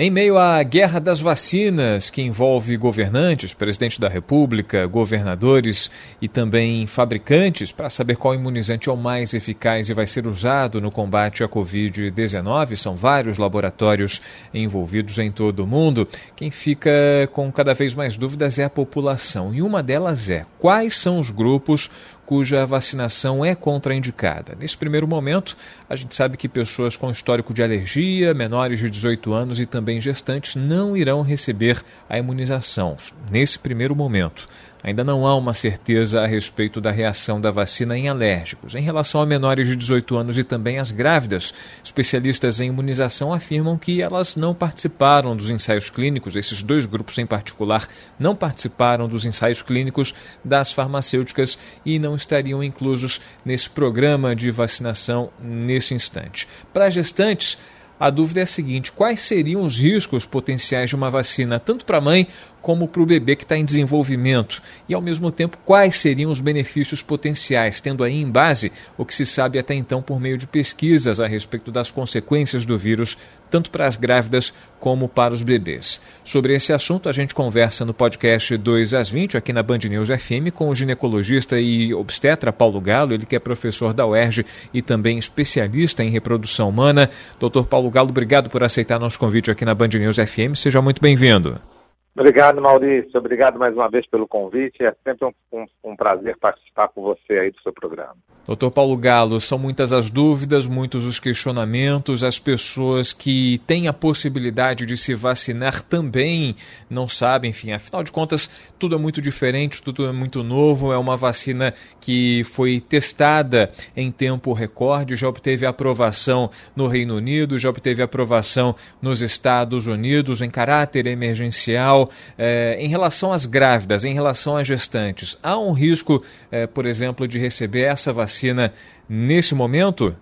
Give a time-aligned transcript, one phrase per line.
[0.00, 5.90] Em meio à guerra das vacinas, que envolve governantes, presidente da República, governadores
[6.22, 10.80] e também fabricantes, para saber qual imunizante é o mais eficaz e vai ser usado
[10.80, 14.22] no combate à Covid-19, são vários laboratórios
[14.54, 16.06] envolvidos em todo o mundo.
[16.36, 16.92] Quem fica
[17.32, 19.52] com cada vez mais dúvidas é a população.
[19.52, 21.90] E uma delas é: quais são os grupos
[22.28, 24.54] cuja vacinação é contraindicada.
[24.60, 25.56] Nesse primeiro momento,
[25.88, 29.98] a gente sabe que pessoas com histórico de alergia, menores de 18 anos e também
[29.98, 32.98] gestantes não irão receber a imunização
[33.30, 34.46] nesse primeiro momento.
[34.88, 38.74] Ainda não há uma certeza a respeito da reação da vacina em alérgicos.
[38.74, 41.52] Em relação a menores de 18 anos e também as grávidas,
[41.84, 47.26] especialistas em imunização afirmam que elas não participaram dos ensaios clínicos, esses dois grupos em
[47.26, 47.86] particular
[48.18, 55.28] não participaram dos ensaios clínicos das farmacêuticas e não estariam inclusos nesse programa de vacinação
[55.38, 56.48] nesse instante.
[56.72, 57.58] Para gestantes,
[58.00, 61.98] a dúvida é a seguinte: quais seriam os riscos potenciais de uma vacina, tanto para
[61.98, 62.26] a mãe
[62.60, 64.62] como para o bebê que está em desenvolvimento?
[64.88, 69.14] E, ao mesmo tempo, quais seriam os benefícios potenciais, tendo aí em base o que
[69.14, 73.16] se sabe até então por meio de pesquisas a respeito das consequências do vírus,
[73.50, 76.00] tanto para as grávidas como para os bebês?
[76.24, 80.08] Sobre esse assunto, a gente conversa no podcast 2 às 20, aqui na Band News
[80.08, 84.82] FM, com o ginecologista e obstetra Paulo Galo, ele que é professor da UERJ e
[84.82, 87.08] também especialista em reprodução humana.
[87.38, 90.54] Doutor Paulo Galo, obrigado por aceitar nosso convite aqui na Band News FM.
[90.54, 91.77] Seja muito bem-vindo.
[92.18, 93.16] Obrigado, Maurício.
[93.16, 94.82] Obrigado mais uma vez pelo convite.
[94.82, 98.16] É sempre um, um, um, prazer participar com você aí do seu programa.
[98.44, 102.24] Doutor Paulo Galo, são muitas as dúvidas, muitos os questionamentos.
[102.24, 106.56] As pessoas que têm a possibilidade de se vacinar também
[106.90, 108.50] não sabem, enfim, afinal de contas,
[108.80, 110.92] tudo é muito diferente, tudo é muito novo.
[110.92, 117.58] É uma vacina que foi testada em tempo recorde, já obteve aprovação no Reino Unido,
[117.58, 122.07] já obteve aprovação nos Estados Unidos em caráter emergencial.
[122.36, 127.26] É, em relação às grávidas, em relação às gestantes, há um risco, é, por exemplo,
[127.26, 128.72] de receber essa vacina
[129.08, 130.14] nesse momento?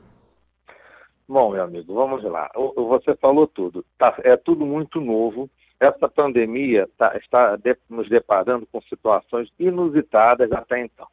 [1.28, 2.48] Bom, meu amigo, vamos lá.
[2.76, 3.84] Você falou tudo.
[3.98, 5.50] Tá, é tudo muito novo.
[5.80, 11.06] Essa pandemia tá, está de, nos deparando com situações inusitadas até então.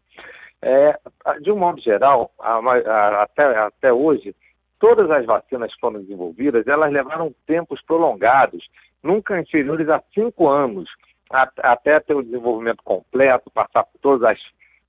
[0.62, 0.97] É,
[1.41, 4.33] de um modo geral, a, a, até, até hoje,
[4.79, 8.66] todas as vacinas que foram desenvolvidas, elas levaram tempos prolongados
[9.03, 10.90] nunca inferiores a cinco anos,
[11.30, 14.40] até ter o desenvolvimento completo, passar por todas as,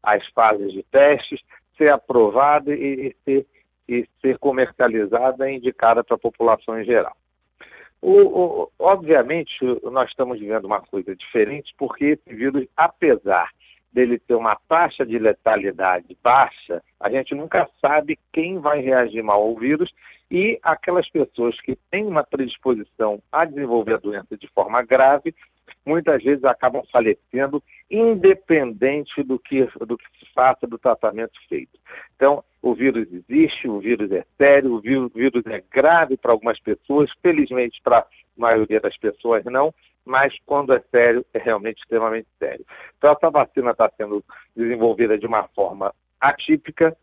[0.03, 1.41] as fases de testes,
[1.77, 3.47] ser aprovada e, e, ser,
[3.89, 7.17] e ser comercializada e indicada para a população em geral.
[8.01, 13.49] O, o, obviamente, nós estamos vivendo uma coisa diferente, porque esse vírus, apesar
[13.91, 19.41] dele ter uma taxa de letalidade baixa, a gente nunca sabe quem vai reagir mal
[19.41, 19.91] ao vírus
[20.35, 25.33] e aquelas pessoas que têm uma predisposição a desenvolver a doença de forma grave,
[25.87, 31.79] muitas vezes acabam falecendo, independente do que, do que se faça do tratamento feito.
[32.17, 37.09] Então, o vírus existe, o vírus é sério, o vírus, é grave para algumas pessoas,
[37.23, 38.07] felizmente para a
[38.37, 39.73] maioria das pessoas não,
[40.05, 42.67] mas quando é sério, é realmente extremamente sério.
[42.99, 44.25] Então, essa vacina está sendo
[44.57, 46.97] desenvolvida de uma forma atípica,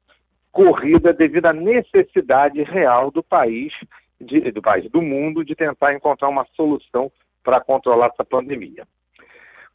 [0.52, 3.74] corrida devido à necessidade real do país,
[4.20, 7.12] de, do país, do mundo, de tentar encontrar uma solução
[7.44, 8.86] para controlar essa pandemia.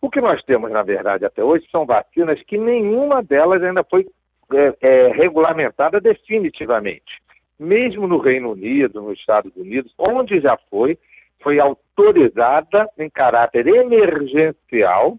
[0.00, 4.06] O que nós temos, na verdade, até hoje são vacinas que nenhuma delas ainda foi
[4.52, 7.20] é, é, regulamentada definitivamente.
[7.58, 10.98] Mesmo no Reino Unido, nos Estados Unidos, onde já foi,
[11.42, 15.18] foi autorizada em caráter emergencial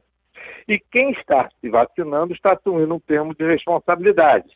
[0.67, 4.47] e quem está se vacinando está assumindo um termo de responsabilidade.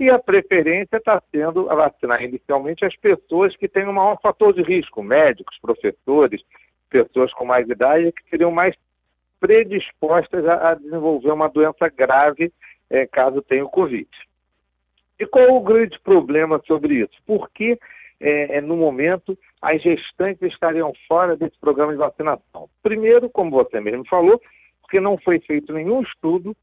[0.00, 4.54] E a preferência está sendo a vacinar inicialmente as pessoas que têm um maior fator
[4.54, 6.42] de risco, médicos, professores,
[6.88, 8.74] pessoas com mais idade que seriam mais
[9.38, 12.50] predispostas a, a desenvolver uma doença grave
[12.88, 14.08] é, caso tenha o Covid.
[15.18, 17.22] E qual o grande problema sobre isso?
[17.26, 17.78] Por que,
[18.18, 22.70] é, é, no momento, as gestantes estariam fora desse programa de vacinação?
[22.82, 24.40] Primeiro, como você mesmo falou,
[24.80, 26.56] porque não foi feito nenhum estudo,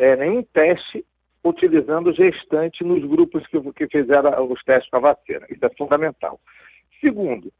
[0.00, 1.04] é, nenhum teste
[1.44, 5.46] utilizando gestante nos grupos que, que fizeram os testes com a vacina.
[5.48, 6.38] Isso é fundamental.
[7.00, 7.50] Segundo,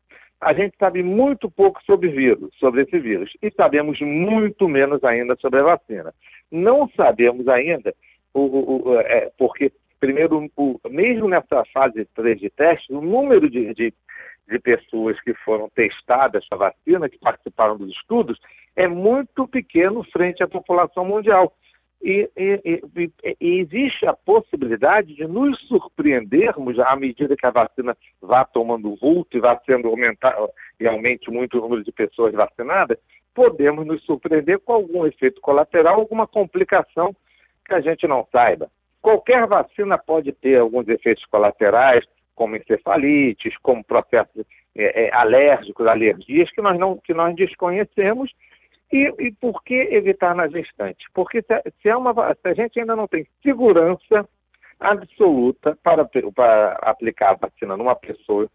[0.40, 5.36] a gente sabe muito pouco sobre vírus, sobre esse vírus, e sabemos muito menos ainda
[5.36, 6.14] sobre a vacina.
[6.50, 7.94] Não sabemos ainda,
[8.32, 10.50] o, o, o, é, porque, primeiro,
[10.88, 13.94] mesmo nessa fase 3 de teste, o número de, de,
[14.48, 18.38] de pessoas que foram testadas com a vacina, que participaram dos estudos,
[18.76, 21.52] é muito pequeno frente à população mundial.
[22.02, 27.94] E, e, e, e, existe a possibilidade de nos surpreendermos à medida que a vacina
[28.22, 30.48] vá tomando vulto e vá sendo aumentado,
[30.78, 32.96] e aumente muito o número de pessoas vacinadas,
[33.34, 37.14] podemos nos surpreender com algum efeito colateral, alguma complicação
[37.66, 38.70] que a gente não saiba.
[39.02, 42.04] Qualquer vacina pode ter alguns efeitos colaterais,
[42.34, 48.32] como encefalites, como processos é, é, alérgicos, alergias, que nós, não, que nós desconhecemos
[48.92, 51.06] e, e por que evitar na gestante?
[51.14, 54.28] Porque se, se, é uma, se a gente ainda não tem segurança
[54.78, 56.04] absoluta para,
[56.34, 58.48] para aplicar a vacina numa pessoa,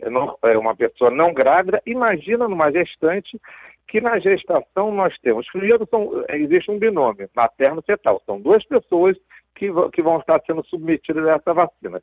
[0.00, 3.40] é uma pessoa não grávida, imagina numa gestante
[3.88, 9.16] que na gestação nós temos, primeiro são, existe um binômio materno-fetal, são duas pessoas
[9.54, 12.02] que, que vão estar sendo submetidas a essa vacina.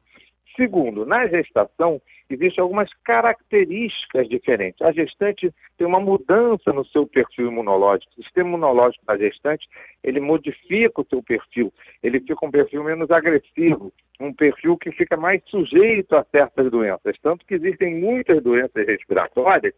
[0.56, 4.82] Segundo, na gestação, existem algumas características diferentes.
[4.82, 8.12] A gestante tem uma mudança no seu perfil imunológico.
[8.18, 9.68] O sistema imunológico da gestante,
[10.02, 11.74] ele modifica o seu perfil.
[12.02, 17.18] Ele fica um perfil menos agressivo, um perfil que fica mais sujeito a certas doenças.
[17.22, 19.74] Tanto que existem muitas doenças respiratórias,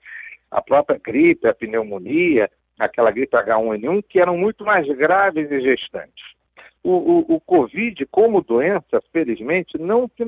[0.51, 6.36] a própria gripe, a pneumonia, aquela gripe H1N1, que eram muito mais graves em gestantes
[6.87, 10.23] o, o, o Covid, como doença, felizmente, não se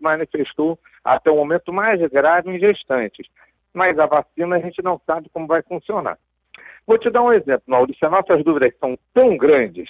[0.00, 3.28] manifestou até o momento mais grave em gestantes.
[3.72, 6.18] Mas a vacina a gente não sabe como vai funcionar.
[6.84, 8.04] Vou te dar um exemplo, Maurício.
[8.04, 9.88] As nossas dúvidas são tão grandes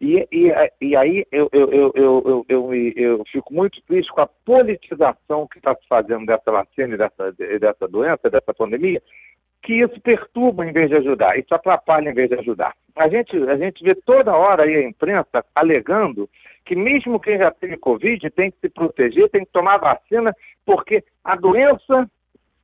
[0.00, 5.58] e, e, e, aí eu, eu, eu, eu, fico muito triste com a politização que
[5.58, 9.00] está se fazendo dessa vacina e dessa, dessa doença, dessa pandemia,
[9.64, 12.74] que isso perturba em vez de ajudar, isso atrapalha em vez de ajudar.
[12.94, 16.28] A gente, a gente vê toda hora aí a imprensa alegando
[16.66, 21.02] que mesmo quem já teve Covid tem que se proteger, tem que tomar vacina, porque
[21.24, 22.08] a doença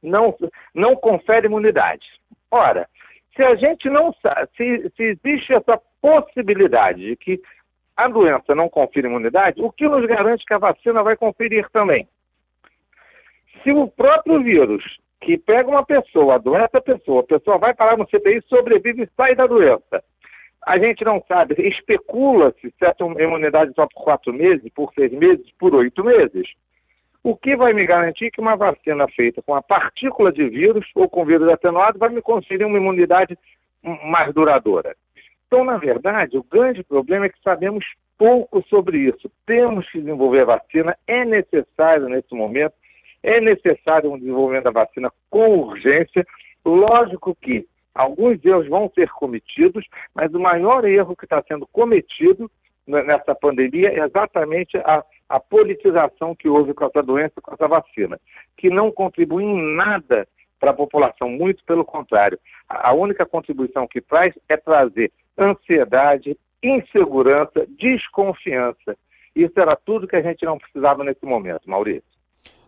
[0.03, 0.37] não,
[0.75, 2.07] não confere imunidade.
[2.51, 2.87] Ora,
[3.35, 7.41] se a gente não sabe, se, se existe essa possibilidade de que
[7.97, 12.07] a doença não confere imunidade, o que nos garante que a vacina vai conferir também?
[13.63, 17.97] Se o próprio vírus que pega uma pessoa, adoece a pessoa, a pessoa vai parar
[17.97, 20.03] no CTI, sobrevive e sai da doença.
[20.67, 25.47] A gente não sabe, especula-se se essa imunidade só por quatro meses, por seis meses,
[25.59, 26.49] por oito meses.
[27.23, 31.09] O que vai me garantir que uma vacina feita com a partícula de vírus ou
[31.09, 33.39] com vírus atenuado vai me conferir uma imunidade
[34.05, 34.97] mais duradoura?
[35.47, 37.85] Então, na verdade, o grande problema é que sabemos
[38.17, 39.31] pouco sobre isso.
[39.45, 42.75] Temos que desenvolver vacina, é necessário nesse momento
[43.23, 46.27] é necessário um desenvolvimento da vacina com urgência.
[46.65, 52.51] Lógico que alguns erros vão ser cometidos, mas o maior erro que está sendo cometido
[52.87, 58.19] nessa pandemia é exatamente a, a politização que houve com essa doença, com essa vacina,
[58.57, 60.27] que não contribui em nada
[60.59, 62.39] para a população, muito pelo contrário.
[62.69, 68.97] A única contribuição que traz é trazer ansiedade, insegurança, desconfiança.
[69.35, 72.10] Isso era tudo que a gente não precisava nesse momento, Maurício.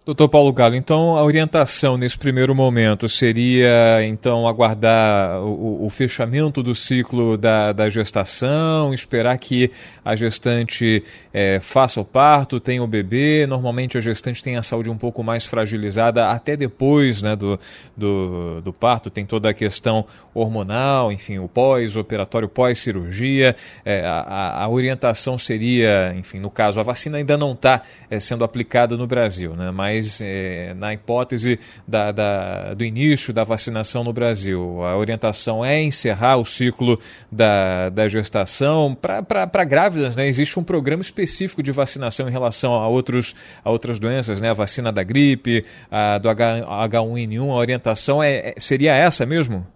[0.04, 6.60] Doutor Paulo Galo, então a orientação nesse primeiro momento seria então aguardar o, o fechamento
[6.60, 9.70] do ciclo da, da, gestação, esperar que
[10.04, 13.46] a gestante é, faça o parto, tenha o bebê.
[13.46, 17.56] Normalmente a gestante tem a saúde um pouco mais fragilizada até depois né, do,
[17.96, 20.04] do, do parto, tem toda a questão
[20.34, 23.54] hormonal, enfim, o pós-operatório, pós-cirurgia.
[23.84, 28.42] É, a, a, orientação seria, enfim, no caso, a vacina ainda não está é, sendo
[28.42, 34.02] aplicada no Brasil, né, mas mas é, na hipótese da, da, do início da vacinação
[34.02, 36.96] no Brasil, a orientação é encerrar o ciclo
[37.30, 38.94] da, da gestação.
[38.94, 43.98] Para grávidas, né, existe um programa específico de vacinação em relação a, outros, a outras
[43.98, 47.50] doenças, né, a vacina da gripe, a, do H, H1N1.
[47.50, 49.66] A orientação é, é, seria essa mesmo?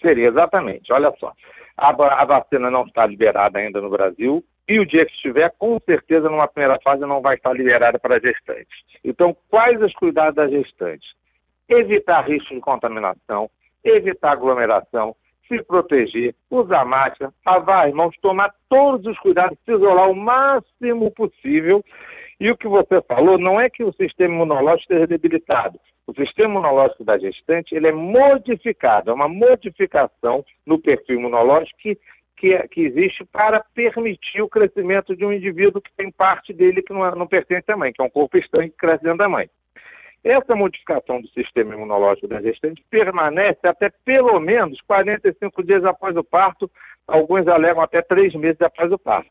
[0.00, 0.92] Seria, exatamente.
[0.92, 1.32] Olha só.
[1.76, 4.42] A, a, vacina não está liberada ainda no Brasil.
[4.72, 8.18] E o dia que estiver, com certeza, numa primeira fase, não vai estar liberada para
[8.18, 8.74] gestantes.
[9.04, 11.10] Então, quais os cuidados das gestantes?
[11.68, 13.50] Evitar risco de contaminação,
[13.84, 15.14] evitar aglomeração,
[15.46, 21.10] se proteger, usar máscara, lavar as mãos, tomar todos os cuidados, se isolar o máximo
[21.10, 21.84] possível.
[22.40, 25.78] E o que você falou não é que o sistema imunológico esteja debilitado.
[26.06, 31.98] O sistema imunológico da gestante ele é modificado, é uma modificação no perfil imunológico que
[32.42, 36.92] que, que, existe para permitir o crescimento de um indivíduo que tem parte dele que
[36.92, 39.48] não, não pertence à mãe, que é um corpo estranho que cresce dentro da mãe.
[40.24, 46.24] essa modificação do sistema imunológico da gestante permanece até pelo menos 45 dias após o
[46.24, 46.68] parto,
[47.06, 49.30] alguns alegam até três meses após o parto.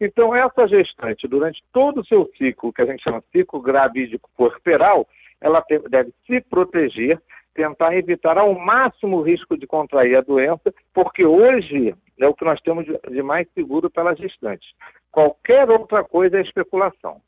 [0.00, 4.30] Então, essa gestante, durante todo o seu ciclo, que a gente chama de ciclo gravídico
[4.36, 5.08] corporal,
[5.40, 7.20] ela deve se proteger,
[7.54, 12.44] tentar evitar ao máximo o risco de contrair a doença, porque hoje é o que
[12.44, 14.66] nós temos de mais seguro pela gestante.
[15.10, 17.20] Qualquer outra coisa é especulação.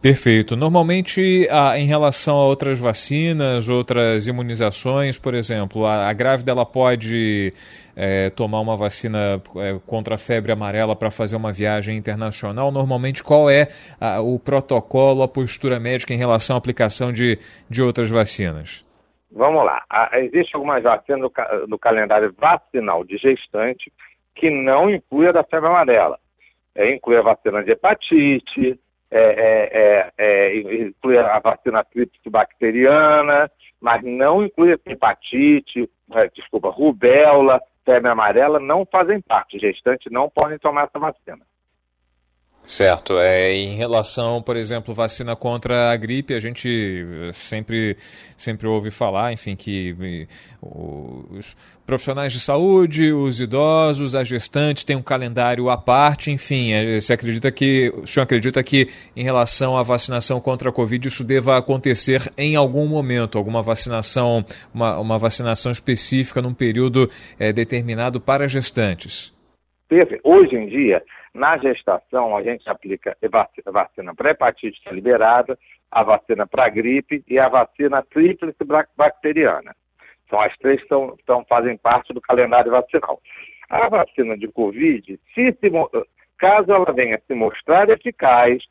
[0.00, 0.56] Perfeito.
[0.56, 7.52] Normalmente, em relação a outras vacinas, outras imunizações, por exemplo, a, grávida ela pode
[7.94, 12.72] é, tomar uma vacina é, contra a febre amarela para fazer uma viagem internacional.
[12.72, 13.68] Normalmente, qual é
[14.24, 17.38] o protocolo, a postura médica em relação à aplicação de,
[17.68, 18.82] de outras vacinas?
[19.30, 19.84] Vamos lá.
[20.14, 21.30] Existem algumas vacinas
[21.68, 23.92] no, calendário vacinal de gestante
[24.34, 26.18] que não inclui a da febre amarela.
[26.74, 28.78] É, inclui a vacina de hepatite,
[29.10, 31.84] é, é, é, é, inclui a vacina
[32.28, 39.58] bacteriana, mas não inclui hepatite, é, desculpa, rubéola, febre amarela, não fazem parte.
[39.58, 41.44] Gestantes não podem tomar essa vacina.
[42.64, 43.18] Certo.
[43.18, 47.96] É, em relação, por exemplo, vacina contra a gripe, a gente sempre,
[48.36, 50.28] sempre ouve falar, enfim, que
[50.62, 57.00] os profissionais de saúde, os idosos, a gestante têm um calendário à parte, enfim, é,
[57.00, 58.86] você acredita que, o senhor acredita que
[59.16, 64.44] em relação à vacinação contra a Covid isso deva acontecer em algum momento, alguma vacinação,
[64.72, 69.34] uma, uma vacinação específica num período é, determinado para gestantes?
[70.22, 75.58] Hoje em dia, na gestação, a gente aplica a vacina para hepatite liberada,
[75.90, 78.58] a vacina para gripe e a vacina tríplice
[78.96, 79.74] bacteriana.
[80.28, 83.20] São as três que são, são, fazem parte do calendário vacinal.
[83.68, 85.70] A vacina de Covid, se, se,
[86.38, 88.62] caso ela venha se mostrar eficaz,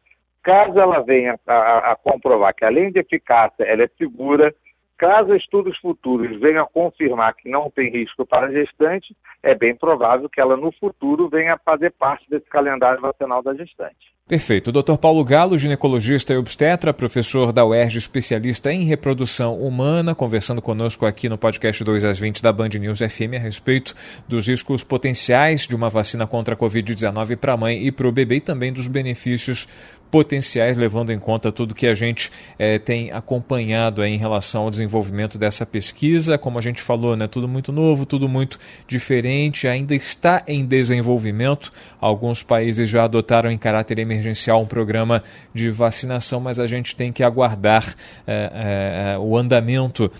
[0.43, 4.53] caso ela venha a, a comprovar que além de eficácia ela é segura,
[4.99, 10.27] Caso estudos futuros venham confirmar que não tem risco para a gestante, é bem provável
[10.27, 14.13] que ela no futuro venha fazer parte desse calendário vacinal da gestante.
[14.29, 14.71] Perfeito.
[14.71, 14.95] Dr.
[15.01, 21.27] Paulo Galo, ginecologista e obstetra, professor da UERJ, especialista em reprodução humana, conversando conosco aqui
[21.27, 23.95] no podcast 2 às 20 da Band News FM a respeito
[24.27, 28.11] dos riscos potenciais de uma vacina contra a Covid-19 para a mãe e para o
[28.11, 29.67] bebê e também dos benefícios
[30.11, 35.37] potenciais, levando em conta tudo que a gente é, tem acompanhado em relação ao desenvolvimento
[35.37, 36.37] dessa pesquisa.
[36.37, 41.71] Como a gente falou, né, tudo muito novo, tudo muito diferente, ainda está em desenvolvimento.
[42.01, 45.23] Alguns países já adotaram em caráter emergencial um programa
[45.53, 50.11] de vacinação, mas a gente tem que aguardar é, é, o andamento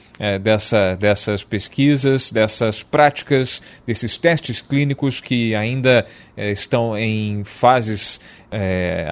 [0.41, 6.05] dessa, dessas pesquisas, dessas práticas, desses testes clínicos que ainda
[6.38, 8.19] estão em fases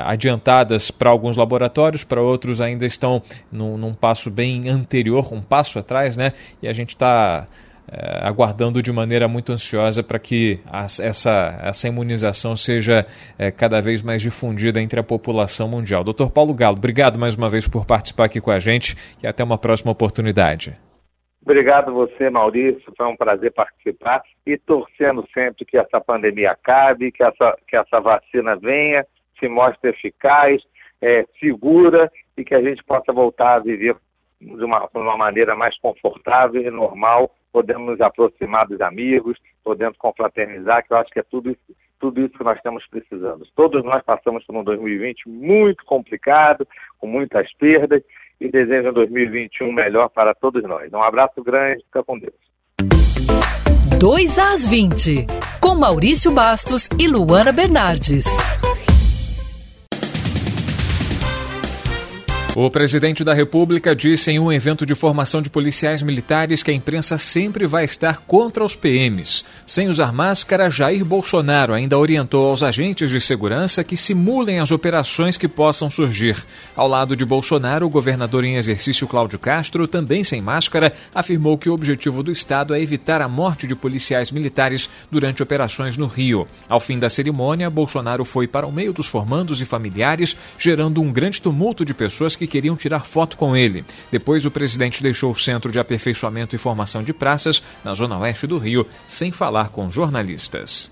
[0.05, 5.79] adiantadas para alguns laboratórios, para outros ainda estão num, num, passo bem anterior, um passo
[5.79, 6.31] atrás, né?
[6.61, 7.45] E a gente está
[7.89, 10.59] é, aguardando de maneira muito ansiosa para que
[11.01, 13.05] essa, essa imunização seja
[13.37, 16.03] é, cada vez mais difundida entre a população mundial.
[16.03, 19.43] Doutor Paulo Galo, obrigado mais uma vez por participar aqui com a gente e até
[19.43, 20.73] uma próxima oportunidade.
[21.41, 22.91] Obrigado você, Maurício.
[22.97, 28.01] Foi um prazer participar e torcendo sempre que essa pandemia acabe, que essa, que essa
[28.01, 29.05] vacina venha
[29.39, 30.61] se mostre eficaz,
[31.01, 33.95] é, segura e que a gente possa voltar a viver
[34.39, 39.97] de uma, de uma maneira mais confortável e normal, podemos nos aproximar dos amigos, podemos
[39.97, 43.47] confraternizar, que eu acho que é tudo isso, tudo isso que nós estamos precisando.
[43.55, 46.67] Todos nós passamos por um 2020 muito complicado,
[46.99, 48.03] com muitas perdas,
[48.39, 50.91] e desejo um 2021 melhor para todos nós.
[50.93, 52.35] Um abraço grande, fica com Deus.
[53.99, 55.25] 2 às 20,
[55.59, 58.25] com Maurício Bastos e Luana Bernardes.
[62.59, 66.73] O presidente da República disse em um evento de formação de policiais militares que a
[66.73, 69.45] imprensa sempre vai estar contra os PMs.
[69.63, 75.37] Sem usar máscara, Jair Bolsonaro ainda orientou aos agentes de segurança que simulem as operações
[75.37, 76.35] que possam surgir.
[76.75, 81.69] Ao lado de Bolsonaro, o governador em exercício Cláudio Castro, também sem máscara, afirmou que
[81.69, 86.47] o objetivo do Estado é evitar a morte de policiais militares durante operações no Rio.
[86.67, 91.11] Ao fim da cerimônia, Bolsonaro foi para o meio dos formandos e familiares, gerando um
[91.11, 93.85] grande tumulto de pessoas que queriam tirar foto com ele.
[94.11, 98.47] Depois, o presidente deixou o Centro de Aperfeiçoamento e Formação de Praças, na zona oeste
[98.47, 100.91] do Rio, sem falar com jornalistas.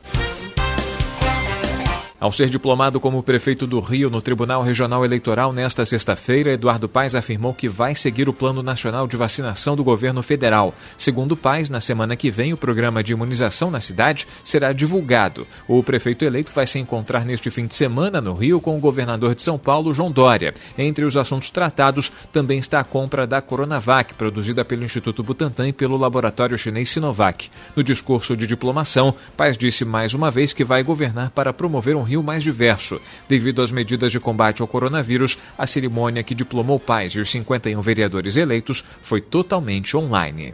[2.25, 7.13] Ao ser diplomado como prefeito do Rio no Tribunal Regional Eleitoral nesta sexta-feira, Eduardo Paes
[7.13, 10.73] afirmou que vai seguir o Plano Nacional de Vacinação do governo federal.
[10.97, 15.45] Segundo Paes, na semana que vem, o programa de imunização na cidade será divulgado.
[15.67, 19.35] O prefeito eleito vai se encontrar neste fim de semana no Rio com o governador
[19.35, 20.55] de São Paulo, João Dória.
[20.75, 25.73] Entre os assuntos tratados também está a compra da Coronavac, produzida pelo Instituto Butantan e
[25.73, 27.51] pelo laboratório chinês Sinovac.
[27.75, 32.01] No discurso de diplomação, Paes disse mais uma vez que vai governar para promover um
[32.01, 33.01] Rio mais diverso.
[33.27, 37.81] Devido às medidas de combate ao coronavírus, a cerimônia que diplomou Paes e os 51
[37.81, 40.53] vereadores eleitos foi totalmente online.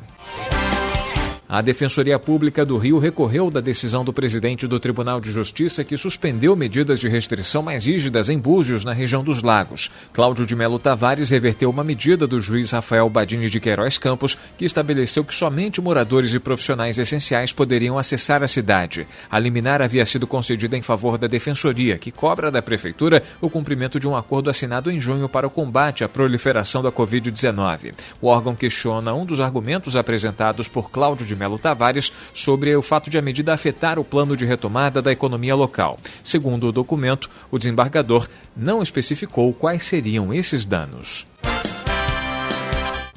[1.53, 5.97] A Defensoria Pública do Rio recorreu da decisão do presidente do Tribunal de Justiça que
[5.97, 9.91] suspendeu medidas de restrição mais rígidas em Búzios, na região dos Lagos.
[10.13, 14.63] Cláudio de Melo Tavares reverteu uma medida do juiz Rafael Badini de Queiroz Campos, que
[14.63, 19.05] estabeleceu que somente moradores e profissionais essenciais poderiam acessar a cidade.
[19.29, 23.99] A liminar havia sido concedida em favor da Defensoria, que cobra da Prefeitura o cumprimento
[23.99, 27.93] de um acordo assinado em junho para o combate à proliferação da Covid-19.
[28.21, 33.09] O órgão questiona um dos argumentos apresentados por Cláudio de Melo Tavares sobre o fato
[33.09, 35.97] de a medida afetar o plano de retomada da economia local.
[36.23, 41.25] Segundo o documento, o desembargador não especificou quais seriam esses danos.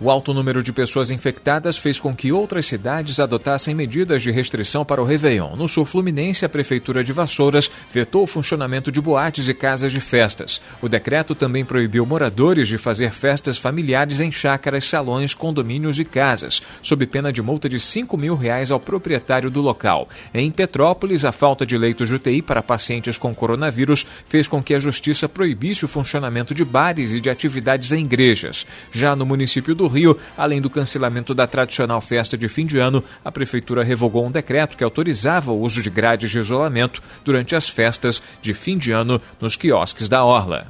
[0.01, 4.85] O alto número de pessoas infectadas fez com que outras cidades adotassem medidas de restrição
[4.85, 5.55] para o Réveillon.
[5.55, 10.01] No sul fluminense, a Prefeitura de Vassouras vetou o funcionamento de boates e casas de
[10.01, 10.61] festas.
[10.83, 16.61] O decreto também proibiu moradores de fazer festas familiares em chácaras, salões, condomínios e casas,
[16.83, 20.09] sob pena de multa de 5 mil reais ao proprietário do local.
[20.35, 24.75] Em Petrópolis, a falta de leitos de UTI para pacientes com coronavírus fez com que
[24.75, 28.67] a Justiça proibisse o funcionamento de bares e de atividades em igrejas.
[28.91, 32.79] Já no município do do Rio, além do cancelamento da tradicional festa de fim de
[32.79, 37.55] ano, a Prefeitura revogou um decreto que autorizava o uso de grades de isolamento durante
[37.55, 40.67] as festas de fim de ano nos quiosques da Orla.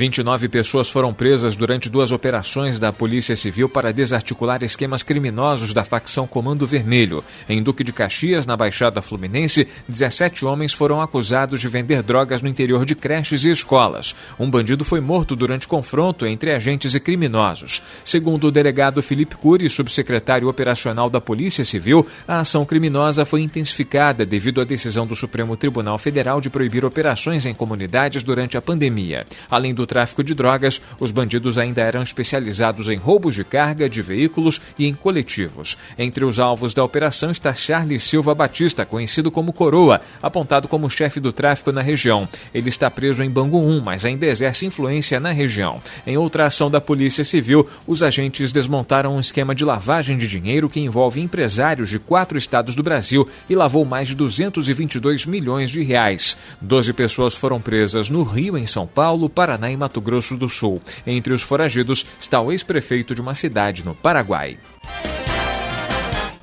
[0.00, 5.84] 29 pessoas foram presas durante duas operações da Polícia Civil para desarticular esquemas criminosos da
[5.84, 7.22] facção Comando Vermelho.
[7.46, 12.48] Em Duque de Caxias, na Baixada Fluminense, 17 homens foram acusados de vender drogas no
[12.48, 14.16] interior de creches e escolas.
[14.38, 17.82] Um bandido foi morto durante confronto entre agentes e criminosos.
[18.02, 24.24] Segundo o delegado Felipe Cury, subsecretário operacional da Polícia Civil, a ação criminosa foi intensificada
[24.24, 29.26] devido à decisão do Supremo Tribunal Federal de proibir operações em comunidades durante a pandemia.
[29.50, 34.00] Além do tráfico de drogas, os bandidos ainda eram especializados em roubos de carga de
[34.00, 35.76] veículos e em coletivos.
[35.98, 41.18] Entre os alvos da operação está Charles Silva Batista, conhecido como Coroa, apontado como chefe
[41.18, 42.28] do tráfico na região.
[42.54, 45.80] Ele está preso em Bangu 1, mas ainda exerce influência na região.
[46.06, 50.70] Em outra ação da Polícia Civil, os agentes desmontaram um esquema de lavagem de dinheiro
[50.70, 55.82] que envolve empresários de quatro estados do Brasil e lavou mais de 222 milhões de
[55.82, 56.36] reais.
[56.60, 60.80] Doze pessoas foram presas no Rio, em São Paulo, Paraná e Mato Grosso do Sul.
[61.06, 64.58] Entre os foragidos está o ex-prefeito de uma cidade no Paraguai.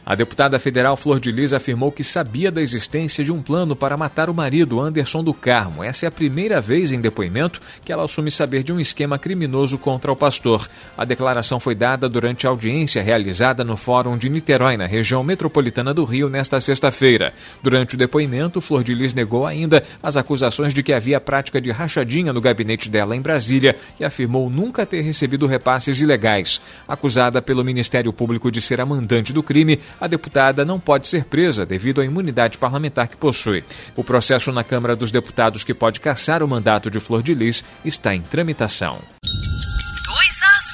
[0.10, 3.98] A deputada federal Flor de Lis afirmou que sabia da existência de um plano para
[3.98, 5.84] matar o marido, Anderson do Carmo.
[5.84, 9.78] Essa é a primeira vez em depoimento que ela assume saber de um esquema criminoso
[9.78, 10.65] contra o pastor.
[10.98, 15.93] A declaração foi dada durante a audiência realizada no Fórum de Niterói, na região metropolitana
[15.93, 17.34] do Rio, nesta sexta-feira.
[17.62, 21.70] Durante o depoimento, Flor de Lis negou ainda as acusações de que havia prática de
[21.70, 26.62] rachadinha no gabinete dela em Brasília e afirmou nunca ter recebido repasses ilegais.
[26.88, 31.26] Acusada pelo Ministério Público de ser a mandante do crime, a deputada não pode ser
[31.26, 33.64] presa devido à imunidade parlamentar que possui.
[33.96, 37.64] O processo na Câmara dos Deputados que pode caçar o mandato de Flor de Lis
[37.84, 39.00] está em tramitação.
[39.24, 40.72] 2 às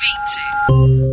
[1.08, 1.13] 20.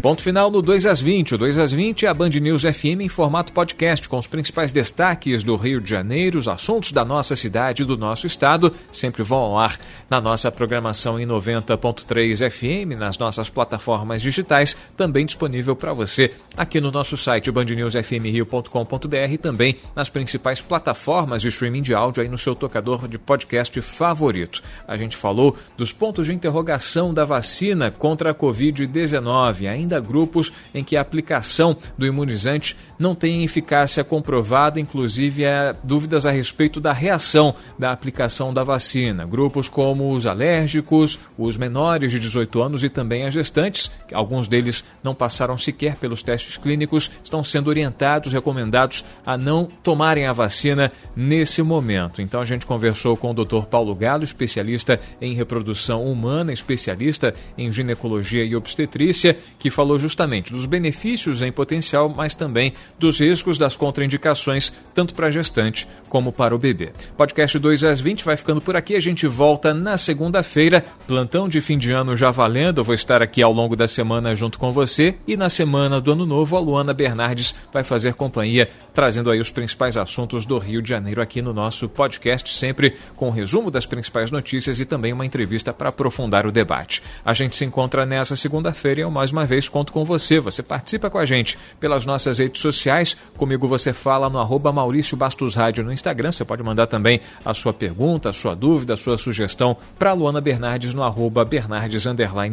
[0.00, 1.34] Ponto final no 2 às 20.
[1.34, 4.70] O 2 às 20 é a Band News FM em formato podcast, com os principais
[4.70, 9.24] destaques do Rio de Janeiro, os assuntos da nossa cidade e do nosso estado, sempre
[9.24, 9.76] vão ao ar
[10.08, 16.80] na nossa programação em 90.3 FM, nas nossas plataformas digitais, também disponível para você aqui
[16.80, 22.38] no nosso site bandnewsfmrio.com.br e também nas principais plataformas de streaming de áudio aí no
[22.38, 24.62] seu tocador de podcast favorito.
[24.86, 30.52] A gente falou dos pontos de interrogação da vacina contra a Covid-19, ainda ainda grupos
[30.74, 36.80] em que a aplicação do imunizante não tem eficácia comprovada, inclusive há dúvidas a respeito
[36.80, 39.24] da reação da aplicação da vacina.
[39.24, 44.84] Grupos como os alérgicos, os menores de 18 anos e também as gestantes, alguns deles
[45.02, 50.92] não passaram sequer pelos testes clínicos, estão sendo orientados, recomendados a não tomarem a vacina
[51.16, 52.20] nesse momento.
[52.20, 53.64] Então a gente conversou com o Dr.
[53.70, 60.66] Paulo Galo, especialista em reprodução humana, especialista em ginecologia e obstetrícia, que falou justamente dos
[60.66, 66.52] benefícios em potencial, mas também dos riscos das contraindicações, tanto para a gestante como para
[66.52, 66.90] o bebê.
[67.16, 68.96] Podcast 2 às 20 vai ficando por aqui.
[68.96, 70.84] A gente volta na segunda-feira.
[71.06, 72.80] Plantão de fim de ano já valendo.
[72.80, 75.14] Eu vou estar aqui ao longo da semana junto com você.
[75.28, 79.50] E na semana do Ano Novo, a Luana Bernardes vai fazer companhia, trazendo aí os
[79.50, 83.86] principais assuntos do Rio de Janeiro aqui no nosso podcast, sempre com um resumo das
[83.86, 87.00] principais notícias e também uma entrevista para aprofundar o debate.
[87.24, 90.40] A gente se encontra nessa segunda-feira e mais uma vez conto com você.
[90.40, 93.16] Você participa com a gente pelas nossas redes sociais.
[93.36, 96.32] Comigo você fala no arroba Maurício Bastos Rádio no Instagram.
[96.32, 100.40] Você pode mandar também a sua pergunta, a sua dúvida, a sua sugestão para Luana
[100.40, 102.06] Bernardes no arroba Bernardes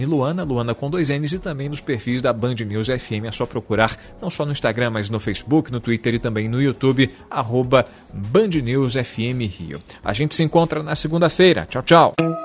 [0.06, 3.26] Luana, Luana com dois N's e também nos perfis da Band News FM.
[3.26, 6.62] É só procurar não só no Instagram, mas no Facebook, no Twitter e também no
[6.62, 9.80] YouTube, arroba Band News FM Rio.
[10.04, 11.68] A gente se encontra na segunda-feira.
[11.70, 12.45] Tchau, tchau.